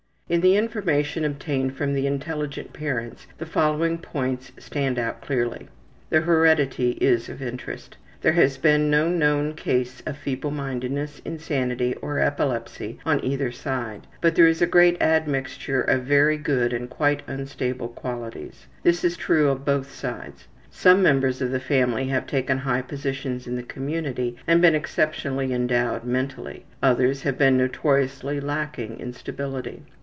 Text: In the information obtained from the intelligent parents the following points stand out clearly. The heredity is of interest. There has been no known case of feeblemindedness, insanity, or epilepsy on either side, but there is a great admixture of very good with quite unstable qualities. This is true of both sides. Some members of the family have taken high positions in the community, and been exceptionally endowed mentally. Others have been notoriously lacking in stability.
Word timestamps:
In 0.31 0.39
the 0.39 0.55
information 0.55 1.25
obtained 1.25 1.75
from 1.75 1.93
the 1.93 2.07
intelligent 2.07 2.71
parents 2.71 3.27
the 3.37 3.45
following 3.45 3.97
points 3.97 4.53
stand 4.57 4.97
out 4.97 5.19
clearly. 5.21 5.67
The 6.09 6.21
heredity 6.21 6.91
is 7.01 7.27
of 7.27 7.41
interest. 7.41 7.97
There 8.21 8.31
has 8.31 8.57
been 8.57 8.89
no 8.89 9.09
known 9.09 9.55
case 9.55 10.01
of 10.05 10.15
feeblemindedness, 10.15 11.19
insanity, 11.25 11.95
or 11.95 12.19
epilepsy 12.21 12.97
on 13.05 13.21
either 13.25 13.51
side, 13.51 14.07
but 14.21 14.35
there 14.35 14.47
is 14.47 14.61
a 14.61 14.65
great 14.65 14.95
admixture 15.01 15.81
of 15.81 16.03
very 16.03 16.37
good 16.37 16.71
with 16.71 16.89
quite 16.89 17.23
unstable 17.27 17.89
qualities. 17.89 18.67
This 18.83 19.03
is 19.03 19.17
true 19.17 19.49
of 19.49 19.65
both 19.65 19.91
sides. 19.91 20.47
Some 20.69 21.03
members 21.03 21.41
of 21.41 21.51
the 21.51 21.59
family 21.59 22.05
have 22.07 22.25
taken 22.25 22.59
high 22.59 22.83
positions 22.83 23.47
in 23.47 23.57
the 23.57 23.63
community, 23.63 24.37
and 24.47 24.61
been 24.61 24.75
exceptionally 24.75 25.53
endowed 25.53 26.05
mentally. 26.05 26.63
Others 26.81 27.23
have 27.23 27.37
been 27.37 27.57
notoriously 27.57 28.39
lacking 28.39 28.97
in 29.01 29.11
stability. 29.11 29.83